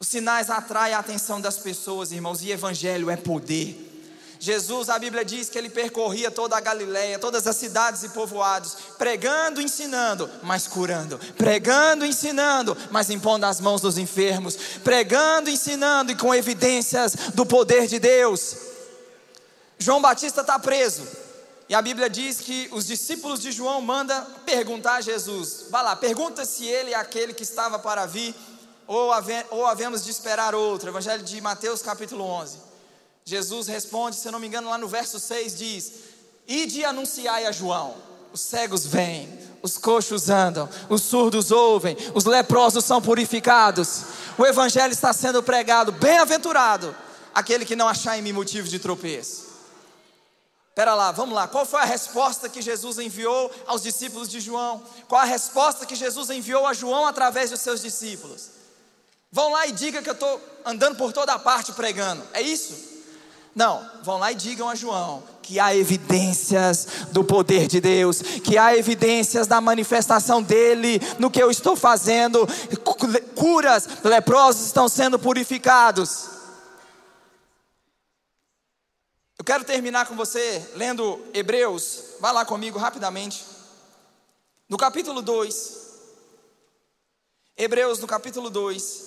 [0.00, 4.36] Os sinais atraem a atenção das pessoas, irmãos, e evangelho é poder.
[4.40, 8.76] Jesus, a Bíblia diz que ele percorria toda a Galileia, todas as cidades e povoados,
[8.98, 16.16] pregando, ensinando, mas curando, pregando, ensinando, mas impondo as mãos dos enfermos, pregando, ensinando e
[16.16, 18.56] com evidências do poder de Deus.
[19.78, 21.06] João Batista está preso,
[21.68, 25.96] e a Bíblia diz que os discípulos de João mandam perguntar a Jesus: vá lá,
[25.96, 28.34] pergunta se ele é aquele que estava para vir,
[28.86, 30.88] ou, have, ou havemos de esperar outro.
[30.88, 32.58] Evangelho de Mateus, capítulo 11.
[33.24, 35.92] Jesus responde, se eu não me engano, lá no verso 6 diz:
[36.46, 37.96] Ide anunciai a João:
[38.32, 39.28] os cegos vêm,
[39.60, 44.02] os coxos andam, os surdos ouvem, os leprosos são purificados.
[44.38, 46.94] O Evangelho está sendo pregado, bem-aventurado
[47.34, 49.45] aquele que não achar em mim motivo de tropeço.
[50.76, 51.48] Pera lá, vamos lá.
[51.48, 54.82] Qual foi a resposta que Jesus enviou aos discípulos de João?
[55.08, 58.50] Qual a resposta que Jesus enviou a João através dos seus discípulos?
[59.32, 62.22] Vão lá e diga que eu estou andando por toda parte pregando.
[62.34, 62.74] É isso?
[63.54, 68.58] Não, vão lá e digam a João que há evidências do poder de Deus, que
[68.58, 72.46] há evidências da manifestação dele no que eu estou fazendo.
[73.34, 76.36] Curas, leprosos estão sendo purificados.
[79.35, 83.44] Eu quero terminar com você lendo Hebreus, vá lá comigo rapidamente.
[84.68, 85.86] No capítulo 2,
[87.56, 89.06] Hebreus no capítulo 2,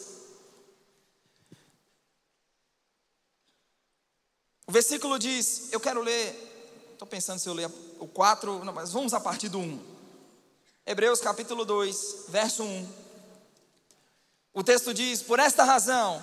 [4.66, 8.92] O versículo diz, eu quero ler, estou pensando se eu ler o 4, não, mas
[8.92, 9.80] vamos a partir do 1.
[10.86, 12.88] Hebreus capítulo 2, verso 1.
[14.54, 16.22] O texto diz: Por esta razão,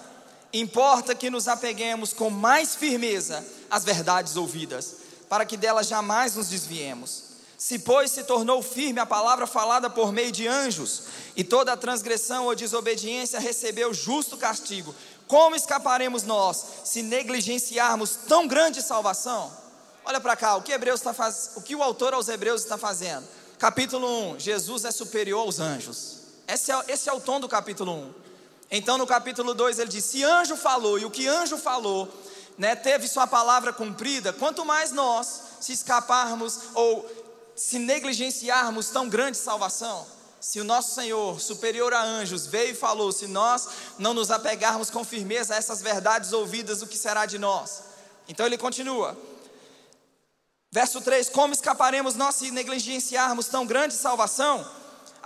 [0.60, 4.96] importa que nos apeguemos com mais firmeza às verdades ouvidas,
[5.28, 7.24] para que delas jamais nos desviemos.
[7.58, 11.76] Se, pois, se tornou firme a palavra falada por meio de anjos, e toda a
[11.76, 14.94] transgressão ou desobediência recebeu justo castigo,
[15.26, 19.50] como escaparemos nós se negligenciarmos tão grande salvação?
[20.04, 21.52] Olha para cá, o que Hebreus está faz...
[21.56, 23.26] o que o autor aos Hebreus está fazendo?
[23.58, 26.18] Capítulo 1, Jesus é superior aos anjos.
[26.46, 28.14] Esse é, esse é o tom do capítulo 1.
[28.70, 32.08] Então no capítulo 2 ele diz: se anjo falou, e o que anjo falou,
[32.58, 37.08] né, teve sua palavra cumprida, quanto mais nós se escaparmos ou
[37.54, 40.06] se negligenciarmos tão grande salvação
[40.46, 44.90] se o nosso Senhor, superior a anjos, veio e falou, se nós não nos apegarmos
[44.90, 47.82] com firmeza a essas verdades ouvidas, o que será de nós?
[48.28, 49.18] Então ele continua.
[50.70, 54.64] Verso 3: Como escaparemos nós se negligenciarmos tão grande salvação?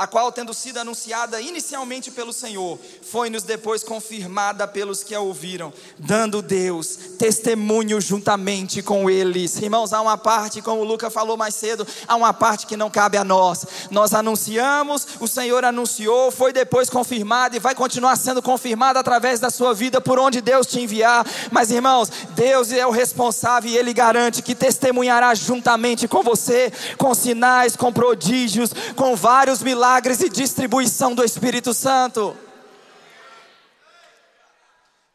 [0.00, 5.70] A qual, tendo sido anunciada inicialmente pelo Senhor, foi-nos depois confirmada pelos que a ouviram,
[5.98, 9.60] dando Deus testemunho juntamente com eles.
[9.60, 12.88] Irmãos, há uma parte, como o Luca falou mais cedo, há uma parte que não
[12.88, 13.66] cabe a nós.
[13.90, 19.50] Nós anunciamos, o Senhor anunciou, foi depois confirmado e vai continuar sendo confirmado através da
[19.50, 21.26] sua vida por onde Deus te enviar.
[21.50, 27.12] Mas, irmãos, Deus é o responsável e Ele garante que testemunhará juntamente com você, com
[27.12, 32.36] sinais, com prodígios, com vários milagres milagres e distribuição do Espírito Santo.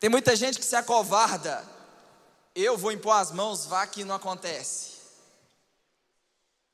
[0.02, 1.64] Tem muita gente que se acovarda.
[2.54, 4.96] Eu vou impor as mãos, vá que não acontece.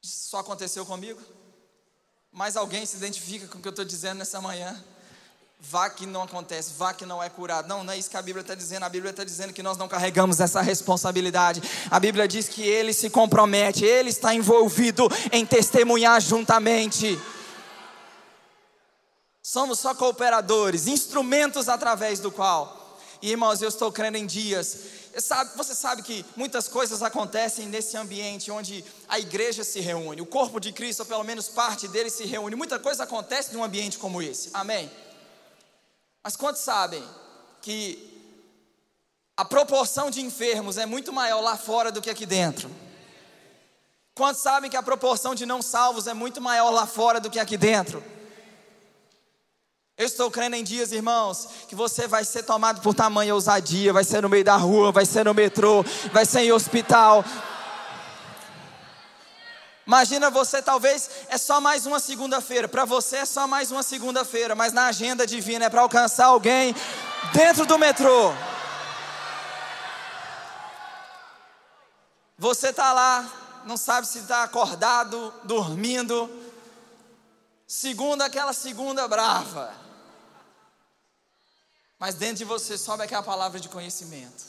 [0.03, 1.21] Isso só aconteceu comigo?
[2.31, 4.83] Mas alguém se identifica com o que eu estou dizendo nessa manhã?
[5.59, 7.67] Vá que não acontece, vá que não é curado.
[7.67, 8.83] Não, não é isso que a Bíblia está dizendo.
[8.83, 11.61] A Bíblia está dizendo que nós não carregamos essa responsabilidade.
[11.91, 17.19] A Bíblia diz que ele se compromete, ele está envolvido em testemunhar juntamente.
[19.43, 22.99] Somos só cooperadores, instrumentos através do qual.
[23.21, 24.77] E irmãos, eu estou crendo em dias.
[25.55, 30.59] Você sabe que muitas coisas acontecem nesse ambiente onde a igreja se reúne, o corpo
[30.59, 32.55] de Cristo, ou pelo menos parte dele, se reúne.
[32.55, 34.49] Muita coisa acontece num ambiente como esse.
[34.53, 34.89] Amém?
[36.23, 37.03] Mas quantos sabem
[37.61, 38.09] que
[39.35, 42.69] a proporção de enfermos é muito maior lá fora do que aqui dentro?
[44.15, 47.39] Quantos sabem que a proporção de não salvos é muito maior lá fora do que
[47.39, 48.03] aqui dentro?
[49.97, 54.03] Eu estou crendo em dias, irmãos, que você vai ser tomado por tamanha ousadia, vai
[54.03, 57.23] ser no meio da rua, vai ser no metrô, vai ser em hospital.
[59.85, 62.67] Imagina você, talvez é só mais uma segunda-feira.
[62.67, 66.73] Para você é só mais uma segunda-feira, mas na agenda divina é para alcançar alguém
[67.33, 68.33] dentro do metrô.
[72.37, 73.29] Você está lá,
[73.65, 76.40] não sabe se está acordado, dormindo.
[77.71, 79.73] Segunda, aquela segunda brava.
[81.97, 84.43] Mas dentro de você sobe aquela palavra de conhecimento.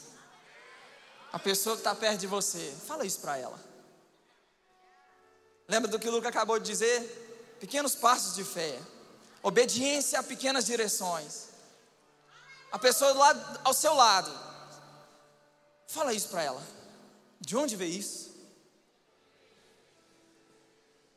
[1.32, 3.56] A pessoa que está perto de você, fala isso para ela.
[5.68, 7.56] Lembra do que o Lucas acabou de dizer?
[7.60, 8.76] Pequenos passos de fé,
[9.40, 11.50] obediência a pequenas direções.
[12.72, 14.36] A pessoa do lado, ao seu lado,
[15.86, 16.62] fala isso para ela.
[17.40, 18.31] De onde veio isso?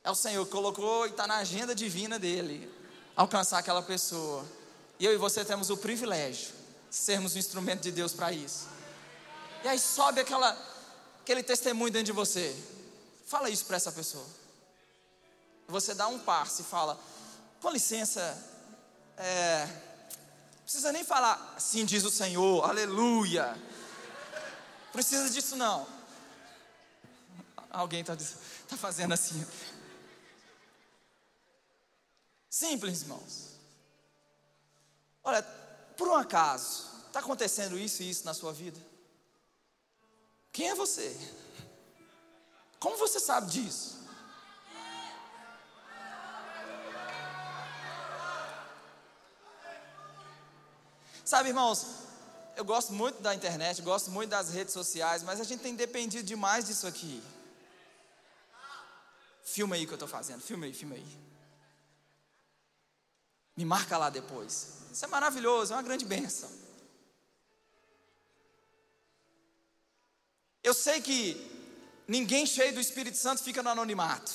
[0.05, 2.71] É o Senhor que colocou e está na agenda divina dele
[3.15, 4.45] alcançar aquela pessoa.
[4.99, 6.53] E eu e você temos o privilégio
[6.91, 8.67] de sermos um instrumento de Deus para isso.
[9.63, 10.55] E aí sobe aquela,
[11.23, 12.55] aquele testemunho dentro de você.
[13.25, 14.27] Fala isso para essa pessoa.
[15.67, 16.99] Você dá um passo e fala:
[17.59, 18.37] com licença,
[19.17, 19.67] é,
[20.61, 23.59] precisa nem falar assim diz o Senhor, aleluia.
[24.93, 25.87] Precisa disso não.
[27.71, 29.43] Alguém está tá fazendo assim.
[32.55, 33.49] Simples, irmãos.
[35.21, 35.43] Olha,
[35.97, 38.79] por um acaso, está acontecendo isso e isso na sua vida?
[40.53, 41.13] Quem é você?
[42.79, 43.99] Como você sabe disso?
[51.25, 51.85] Sabe, irmãos,
[52.55, 56.25] eu gosto muito da internet, gosto muito das redes sociais, mas a gente tem dependido
[56.25, 57.21] demais disso aqui.
[59.43, 61.34] Filma aí o que eu estou fazendo, filma aí, filma aí.
[63.55, 64.75] Me marca lá depois.
[64.91, 66.49] Isso é maravilhoso, é uma grande bênção.
[70.63, 71.39] Eu sei que
[72.07, 74.31] ninguém cheio do Espírito Santo fica no anonimato.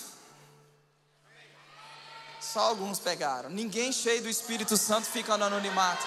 [2.41, 3.51] Só alguns pegaram.
[3.51, 6.07] Ninguém cheio do Espírito Santo fica no anonimato.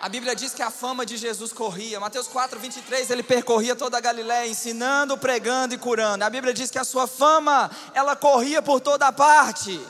[0.00, 1.98] A Bíblia diz que a fama de Jesus corria.
[1.98, 6.24] Mateus 4, 23, ele percorria toda a Galiléia, ensinando, pregando e curando.
[6.24, 9.80] A Bíblia diz que a sua fama, ela corria por toda parte.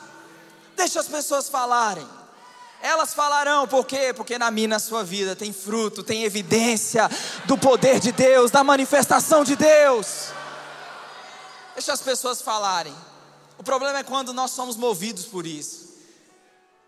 [0.78, 2.06] Deixa as pessoas falarem.
[2.80, 4.14] Elas falarão, por quê?
[4.14, 7.10] Porque na minha, na sua vida, tem fruto, tem evidência
[7.46, 10.28] do poder de Deus, da manifestação de Deus.
[11.74, 12.94] Deixa as pessoas falarem.
[13.58, 15.88] O problema é quando nós somos movidos por isso.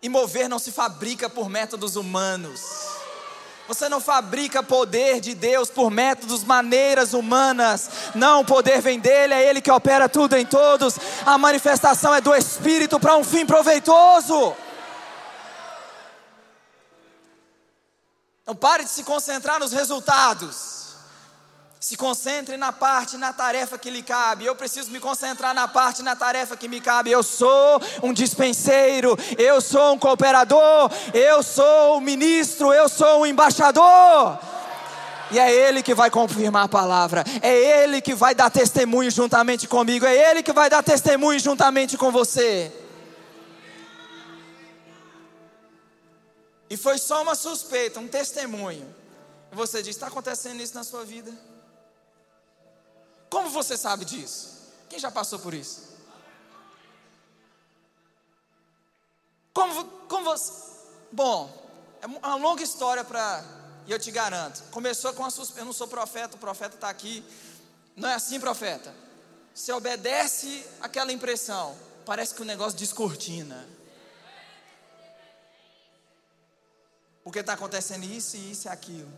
[0.01, 2.61] E mover não se fabrica por métodos humanos.
[3.71, 7.89] Você não fabrica poder de Deus por métodos, maneiras humanas.
[8.13, 10.99] Não, o poder vem dele, é ele que opera tudo em todos.
[11.25, 14.53] A manifestação é do Espírito para um fim proveitoso.
[18.41, 20.80] Então pare de se concentrar nos resultados.
[21.81, 24.45] Se concentre na parte, na tarefa que lhe cabe.
[24.45, 27.09] Eu preciso me concentrar na parte, na tarefa que me cabe.
[27.09, 33.25] Eu sou um dispenseiro, eu sou um cooperador, eu sou um ministro, eu sou um
[33.25, 34.37] embaixador.
[35.31, 39.67] E é Ele que vai confirmar a palavra, é Ele que vai dar testemunho juntamente
[39.67, 42.71] comigo, é Ele que vai dar testemunho juntamente com você.
[46.69, 48.85] E foi só uma suspeita, um testemunho.
[49.51, 51.31] Você diz: está acontecendo isso na sua vida?
[53.31, 54.49] Como você sabe disso?
[54.89, 55.89] Quem já passou por isso?
[59.53, 60.69] Como, como você.
[61.13, 61.49] Bom,
[62.01, 63.41] é uma longa história para.
[63.87, 64.61] E eu te garanto.
[64.69, 65.61] Começou com a suspeita.
[65.61, 67.23] Eu não sou profeta, o profeta está aqui.
[67.95, 68.93] Não é assim, profeta.
[69.55, 71.77] Você obedece aquela impressão.
[72.05, 73.65] Parece que o negócio descortina.
[77.23, 79.11] Porque está acontecendo isso e isso e aquilo.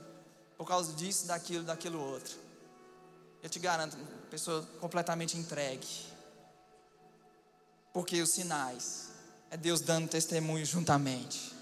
[0.56, 2.43] Por causa disso, daquilo, daquilo outro.
[3.44, 3.98] Eu te garanto,
[4.32, 5.86] pessoa completamente entregue.
[7.92, 9.10] Porque os sinais
[9.52, 11.54] é Deus dando testemunho juntamente.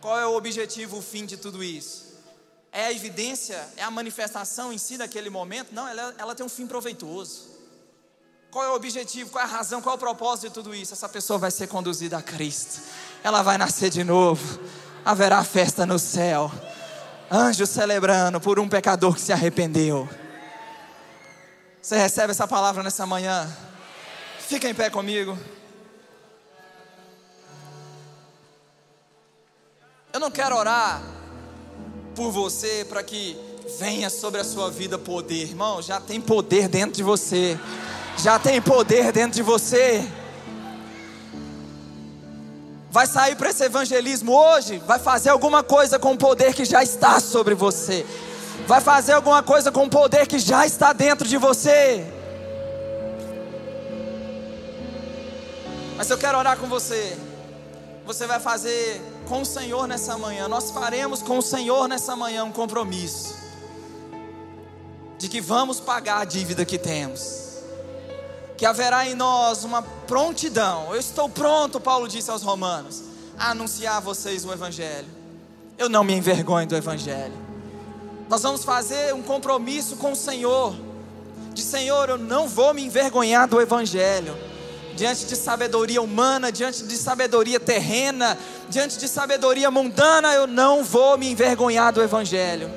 [0.00, 2.12] Qual é o objetivo, o fim de tudo isso?
[2.72, 5.72] É a evidência, é a manifestação em si daquele momento?
[5.72, 7.52] Não, ela, ela tem um fim proveitoso.
[8.50, 10.92] Qual é o objetivo, qual é a razão, qual é o propósito de tudo isso?
[10.92, 12.82] Essa pessoa vai ser conduzida a Cristo,
[13.22, 14.60] ela vai nascer de novo,
[15.04, 16.52] haverá festa no céu,
[17.30, 20.08] anjos celebrando por um pecador que se arrependeu.
[21.82, 23.44] Você recebe essa palavra nessa manhã?
[24.38, 25.36] Fica em pé comigo.
[30.12, 31.02] Eu não quero orar
[32.14, 33.36] por você para que
[33.80, 35.82] venha sobre a sua vida poder, irmão.
[35.82, 37.58] Já tem poder dentro de você.
[38.16, 40.08] Já tem poder dentro de você.
[42.92, 46.80] Vai sair para esse evangelismo hoje, vai fazer alguma coisa com o poder que já
[46.80, 48.06] está sobre você
[48.66, 52.04] vai fazer alguma coisa com o poder que já está dentro de você.
[55.96, 57.16] Mas eu quero orar com você.
[58.04, 60.48] Você vai fazer com o Senhor nessa manhã.
[60.48, 63.36] Nós faremos com o Senhor nessa manhã um compromisso
[65.18, 67.58] de que vamos pagar a dívida que temos.
[68.56, 70.92] Que haverá em nós uma prontidão.
[70.92, 73.02] Eu estou pronto, Paulo disse aos Romanos,
[73.38, 75.08] a anunciar a vocês o Evangelho.
[75.78, 77.51] Eu não me envergonho do Evangelho.
[78.32, 80.74] Nós vamos fazer um compromisso com o Senhor.
[81.52, 84.34] De Senhor, eu não vou me envergonhar do Evangelho.
[84.96, 88.38] Diante de sabedoria humana, diante de sabedoria terrena,
[88.70, 92.70] diante de sabedoria mundana, eu não vou me envergonhar do Evangelho.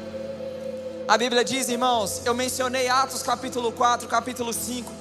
[1.08, 4.92] A Bíblia diz, irmãos, eu mencionei Atos capítulo 4, capítulo 5,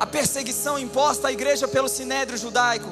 [0.00, 2.90] a perseguição imposta à igreja pelo sinédrio judaico.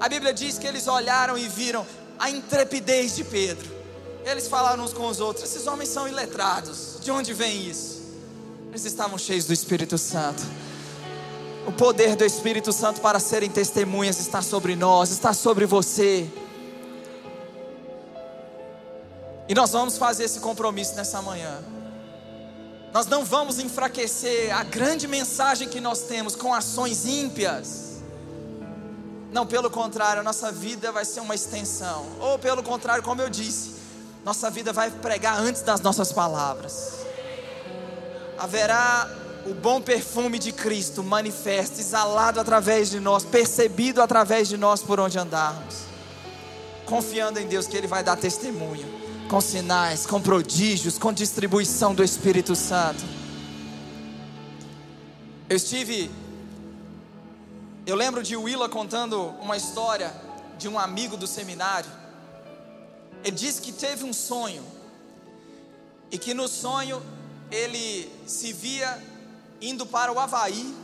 [0.00, 1.86] A Bíblia diz que eles olharam e viram
[2.18, 3.81] a intrepidez de Pedro.
[4.24, 6.98] Eles falaram uns com os outros: esses homens são iletrados.
[7.00, 8.02] De onde vem isso?
[8.70, 10.42] Eles estavam cheios do Espírito Santo.
[11.66, 16.28] O poder do Espírito Santo para serem testemunhas está sobre nós, está sobre você.
[19.48, 21.62] E nós vamos fazer esse compromisso nessa manhã.
[22.92, 28.00] Nós não vamos enfraquecer a grande mensagem que nós temos com ações ímpias.
[29.32, 32.06] Não, pelo contrário, a nossa vida vai ser uma extensão.
[32.20, 33.81] Ou pelo contrário, como eu disse,
[34.24, 37.00] nossa vida vai pregar antes das nossas palavras.
[38.38, 39.08] haverá
[39.46, 45.00] o bom perfume de Cristo manifesto, exalado através de nós, percebido através de nós por
[45.00, 45.82] onde andarmos.
[46.86, 48.86] Confiando em Deus que Ele vai dar testemunho,
[49.28, 53.04] com sinais, com prodígios, com distribuição do Espírito Santo.
[55.48, 56.10] Eu estive.
[57.84, 60.12] Eu lembro de Willa contando uma história
[60.56, 62.01] de um amigo do seminário.
[63.24, 64.64] Ele disse que teve um sonho,
[66.10, 67.02] e que no sonho
[67.50, 69.02] ele se via
[69.60, 70.74] indo para o Havaí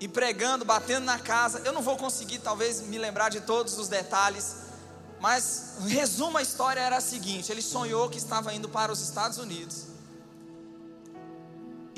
[0.00, 1.60] e pregando, batendo na casa.
[1.64, 4.56] Eu não vou conseguir, talvez, me lembrar de todos os detalhes,
[5.20, 9.38] mas resumo a história era a seguinte: ele sonhou que estava indo para os Estados
[9.38, 9.88] Unidos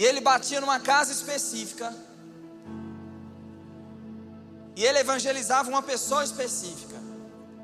[0.01, 1.95] e ele batia numa casa específica
[4.75, 6.97] e ele evangelizava uma pessoa específica.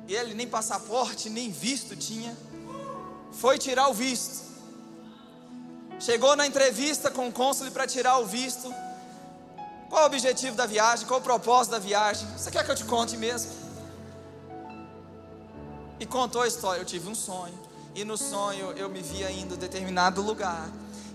[0.07, 2.35] Ele nem passaporte, nem visto tinha.
[3.31, 4.45] Foi tirar o visto.
[5.99, 8.73] Chegou na entrevista com o cônsul para tirar o visto.
[9.89, 11.07] Qual o objetivo da viagem?
[11.07, 12.27] Qual o propósito da viagem?
[12.37, 13.51] Você quer que eu te conte mesmo?
[15.99, 16.79] E contou a história.
[16.79, 17.57] Eu tive um sonho.
[17.95, 20.69] E no sonho eu me via indo a determinado lugar.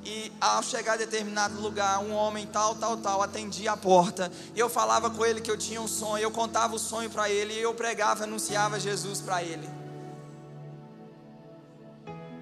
[0.04, 4.32] E ao chegar a determinado lugar, um homem tal, tal, tal atendia a porta.
[4.56, 6.22] Eu falava com ele que eu tinha um sonho.
[6.22, 7.54] Eu contava o sonho para ele.
[7.54, 9.68] E eu pregava, anunciava Jesus para ele.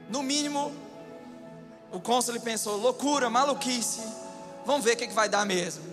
[0.09, 0.73] No mínimo,
[1.93, 4.01] o cônsul pensou: loucura, maluquice.
[4.65, 5.85] Vamos ver o que, que vai dar mesmo.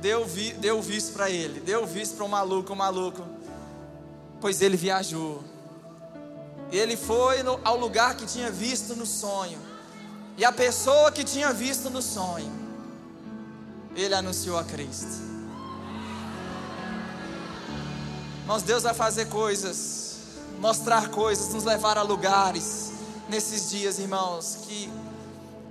[0.00, 3.22] Deu, vi, deu visto para ele, deu visto para o maluco, o maluco.
[4.40, 5.42] Pois ele viajou.
[6.70, 9.67] Ele foi no, ao lugar que tinha visto no sonho.
[10.38, 12.52] E a pessoa que tinha visto no sonho,
[13.96, 15.28] ele anunciou a Cristo.
[18.46, 20.18] Mas Deus vai fazer coisas,
[20.60, 22.92] mostrar coisas, nos levar a lugares
[23.28, 24.88] nesses dias, irmãos, que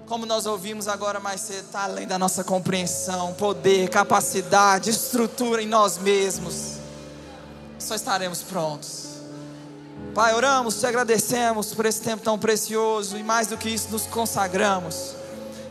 [0.06, 5.68] como nós ouvimos agora mais cedo, está além da nossa compreensão, poder, capacidade, estrutura em
[5.68, 6.74] nós mesmos.
[7.80, 9.07] Só estaremos prontos.
[10.18, 14.08] Pai, oramos, te agradecemos por esse tempo tão precioso e mais do que isso, nos
[14.08, 15.14] consagramos.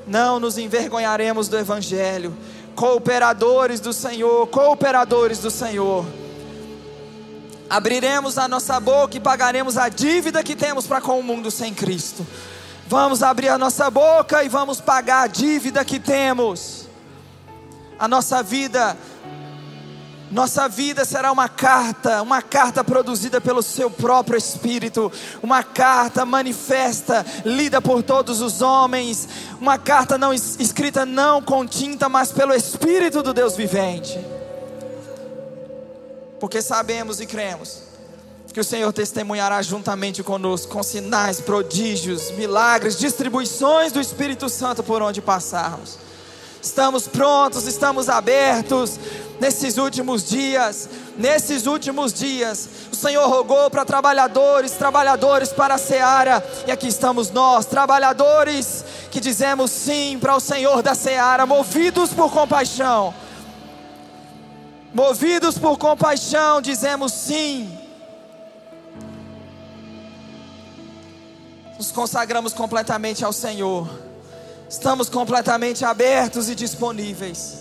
[0.06, 2.32] Não nos envergonharemos do Evangelho,
[2.76, 6.06] cooperadores do Senhor, cooperadores do Senhor.
[7.68, 11.74] Abriremos a nossa boca e pagaremos a dívida que temos para com o mundo sem
[11.74, 12.24] Cristo.
[12.86, 16.86] Vamos abrir a nossa boca e vamos pagar a dívida que temos.
[17.98, 18.96] A nossa vida,
[20.30, 25.10] nossa vida será uma carta, uma carta produzida pelo seu próprio Espírito,
[25.42, 29.28] uma carta manifesta, lida por todos os homens,
[29.60, 34.18] uma carta não escrita não com tinta, mas pelo Espírito do Deus vivente.
[36.40, 37.86] Porque sabemos e cremos
[38.52, 45.02] que o Senhor testemunhará juntamente conosco com sinais, prodígios, milagres, distribuições do Espírito Santo por
[45.02, 46.05] onde passarmos.
[46.66, 48.98] Estamos prontos, estamos abertos
[49.38, 50.88] nesses últimos dias.
[51.16, 57.30] Nesses últimos dias, o Senhor rogou para trabalhadores, trabalhadores para a seara, e aqui estamos
[57.30, 63.14] nós, trabalhadores que dizemos sim para o Senhor da seara, movidos por compaixão.
[64.92, 67.78] Movidos por compaixão, dizemos sim
[71.78, 73.86] nos consagramos completamente ao Senhor,
[74.68, 77.58] estamos completamente abertos e disponíveis,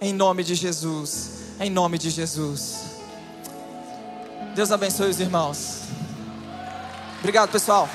[0.00, 2.96] em nome de Jesus, em nome de Jesus.
[4.54, 5.82] Deus abençoe os irmãos.
[7.20, 7.88] Obrigado, pessoal.